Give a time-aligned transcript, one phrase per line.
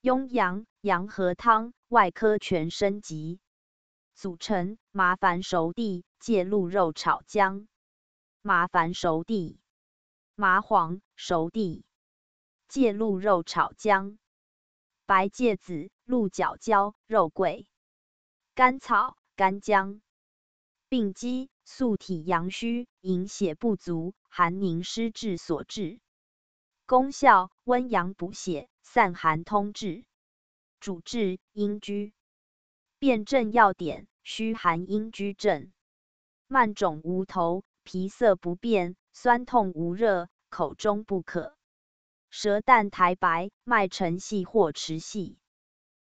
[0.00, 3.40] 雍阳阳和汤，外科全身集。
[4.14, 7.66] 组成：麻烦熟地、芥露肉炒姜。
[8.40, 9.58] 麻烦熟地、
[10.36, 11.84] 麻黄熟地、
[12.68, 14.18] 芥露肉炒姜。
[15.04, 17.66] 白芥子、鹿角椒、肉桂、
[18.54, 20.00] 甘草、干姜。
[20.88, 25.98] 病机：素体阳虚，营血不足，寒凝湿滞所致。
[26.88, 28.70] 功效：温阳补血。
[28.80, 30.06] 散寒通滞，
[30.80, 32.14] 主治阴虚。
[32.98, 35.70] 辨证要点：虚寒阴虚症，
[36.46, 41.54] 漫肿无头，皮色不变，酸痛无热，口中不渴，
[42.30, 45.36] 舌淡苔白，脉沉细或迟细。